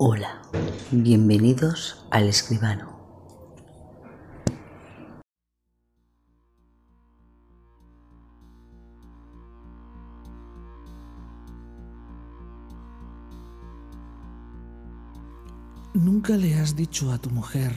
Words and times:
Hola, 0.00 0.42
bienvenidos 0.92 2.06
al 2.12 2.28
escribano. 2.28 2.96
Nunca 15.94 16.36
le 16.36 16.54
has 16.54 16.76
dicho 16.76 17.10
a 17.10 17.18
tu 17.18 17.30
mujer 17.30 17.72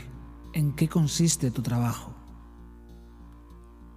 en 0.54 0.76
qué 0.76 0.88
consiste 0.88 1.50
tu 1.50 1.64
trabajo. 1.64 2.14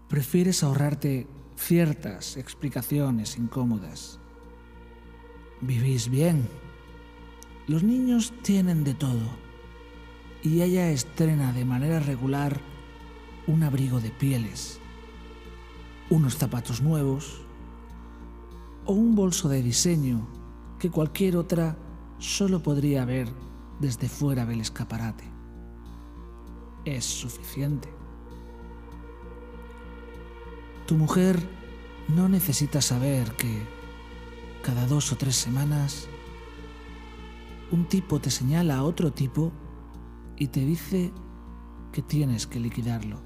Prefieres 0.09 0.65
ahorrarte 0.65 1.29
ciertas 1.57 2.39
explicaciones 2.39 3.37
incómodas. 3.37 4.19
Vivís 5.61 6.09
bien. 6.09 6.64
Los 7.67 7.83
niños 7.83 8.33
tienen 8.43 8.85
de 8.85 8.93
todo. 8.93 9.23
Y 10.43 10.61
ella 10.61 10.91
estrena 10.91 11.53
de 11.53 11.65
manera 11.65 11.99
regular 11.99 12.61
un 13.47 13.63
abrigo 13.63 14.01
de 14.01 14.11
pieles, 14.11 14.81
unos 16.11 16.37
zapatos 16.37 16.83
nuevos 16.83 17.41
o 18.85 18.93
un 18.93 19.15
bolso 19.15 19.49
de 19.49 19.63
diseño 19.63 20.27
que 20.79 20.91
cualquier 20.91 21.39
otra 21.39 21.79
solo 22.19 22.63
podría 22.63 23.07
ver 23.07 23.29
desde 23.81 24.09
fuera 24.09 24.45
del 24.45 24.61
escaparate. 24.61 25.25
Es 26.85 27.07
suficiente. 27.07 27.89
Tu 30.87 30.97
mujer 30.97 31.41
no 32.09 32.29
necesita 32.29 32.83
saber 32.83 33.33
que 33.37 33.63
cada 34.63 34.87
dos 34.87 35.11
o 35.13 35.17
tres 35.17 35.37
semanas 35.37 36.09
un 37.71 37.87
tipo 37.89 38.21
te 38.21 38.31
señala 38.31 38.77
a 38.77 38.85
otro 38.85 39.13
tipo 39.13 39.53
y 40.37 40.49
te 40.49 40.61
dice 40.61 41.13
que 41.93 42.03
tienes 42.03 42.47
que 42.47 42.61
liquidarlo. 42.61 43.23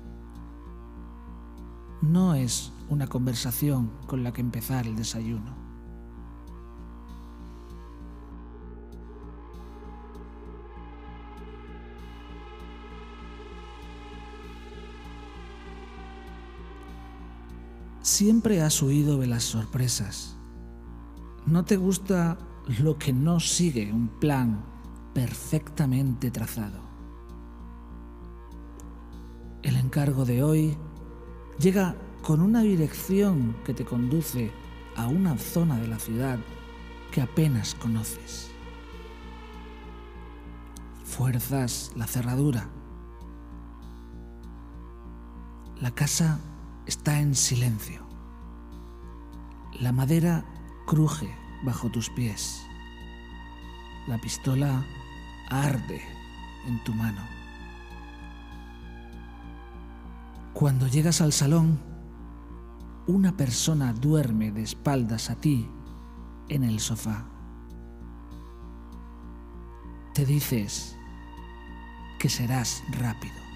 No 2.02 2.34
es 2.34 2.72
una 2.88 3.06
conversación 3.06 3.90
con 4.06 4.22
la 4.22 4.32
que 4.32 4.40
empezar 4.40 4.86
el 4.86 4.96
desayuno. 4.96 5.56
Siempre 18.00 18.62
has 18.62 18.80
huido 18.82 19.18
de 19.18 19.26
las 19.26 19.44
sorpresas. 19.44 20.36
No 21.46 21.64
te 21.64 21.76
gusta 21.76 22.38
lo 22.80 22.98
que 22.98 23.14
no 23.14 23.40
sigue 23.40 23.90
un 23.92 24.08
plan 24.08 24.62
perfectamente 25.14 26.30
trazado. 26.30 26.80
El 29.62 29.76
encargo 29.76 30.24
de 30.24 30.42
hoy 30.42 30.76
llega 31.58 31.96
con 32.22 32.42
una 32.42 32.60
dirección 32.60 33.56
que 33.64 33.72
te 33.72 33.84
conduce 33.84 34.52
a 34.96 35.06
una 35.06 35.38
zona 35.38 35.78
de 35.78 35.88
la 35.88 35.98
ciudad 35.98 36.38
que 37.10 37.22
apenas 37.22 37.74
conoces. 37.74 38.50
Fuerzas 41.04 41.92
la 41.96 42.06
cerradura. 42.06 42.68
La 45.80 45.90
casa 45.92 46.38
está 46.86 47.18
en 47.18 47.34
silencio. 47.34 48.06
La 49.80 49.92
madera 49.92 50.44
cruje 50.86 51.34
bajo 51.62 51.90
tus 51.90 52.10
pies. 52.10 52.62
La 54.06 54.18
pistola 54.18 54.84
arde 55.48 56.02
en 56.66 56.82
tu 56.84 56.94
mano. 56.94 57.22
Cuando 60.54 60.88
llegas 60.88 61.20
al 61.20 61.32
salón, 61.32 61.78
una 63.06 63.36
persona 63.36 63.92
duerme 63.92 64.50
de 64.50 64.62
espaldas 64.62 65.30
a 65.30 65.36
ti 65.36 65.68
en 66.48 66.64
el 66.64 66.80
sofá. 66.80 67.26
Te 70.14 70.26
dices 70.26 70.96
que 72.18 72.28
serás 72.28 72.82
rápido. 72.90 73.47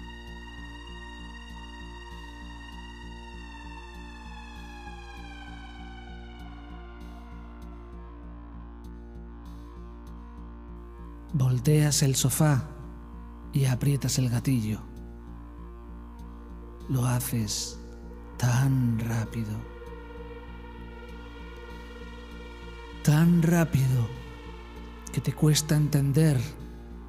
Volteas 11.35 12.03
el 12.03 12.13
sofá 12.13 12.69
y 13.53 13.65
aprietas 13.65 14.19
el 14.19 14.29
gatillo. 14.29 14.81
Lo 16.89 17.07
haces 17.07 17.79
tan 18.37 18.99
rápido. 18.99 19.51
Tan 23.03 23.41
rápido 23.41 24.07
que 25.11 25.21
te 25.21 25.33
cuesta 25.33 25.75
entender 25.75 26.39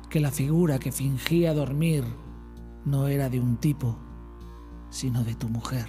que 0.09 0.21
la 0.21 0.31
figura 0.31 0.79
que 0.79 0.91
fingía 0.91 1.53
dormir 1.53 2.05
no 2.87 3.09
era 3.09 3.29
de 3.29 3.41
un 3.41 3.59
tipo, 3.59 3.99
sino 4.89 5.23
de 5.23 5.35
tu 5.35 5.51
mujer. 5.51 5.87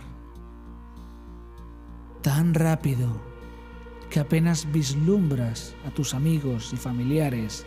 Tan 2.22 2.54
rápido 2.54 3.22
que 4.10 4.20
apenas 4.20 4.70
vislumbras 4.74 5.74
a 5.88 5.92
tus 5.92 6.14
amigos 6.14 6.74
y 6.74 6.76
familiares 6.76 7.66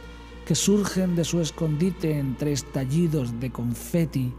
que 0.49 0.55
surgen 0.55 1.15
de 1.15 1.25
su 1.25 1.43
escondite 1.43 2.19
entre 2.19 2.53
estallidos 2.53 3.39
de 3.39 3.53
confeti 3.53 4.33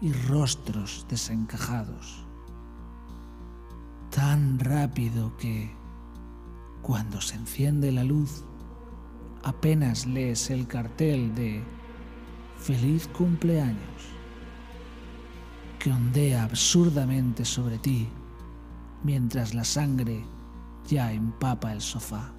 y 0.00 0.12
rostros 0.12 1.04
desencajados. 1.10 2.24
Tan 4.08 4.60
rápido 4.60 5.36
que, 5.36 5.74
cuando 6.80 7.20
se 7.20 7.34
enciende 7.34 7.90
la 7.90 8.04
luz, 8.04 8.44
apenas 9.42 10.06
lees 10.06 10.48
el 10.50 10.68
cartel 10.68 11.34
de 11.34 11.64
Feliz 12.56 13.08
cumpleaños, 13.08 14.12
que 15.80 15.90
ondea 15.90 16.44
absurdamente 16.44 17.44
sobre 17.44 17.78
ti 17.78 18.08
mientras 19.02 19.54
la 19.54 19.64
sangre 19.64 20.24
ya 20.86 21.12
empapa 21.12 21.72
el 21.72 21.80
sofá. 21.80 22.32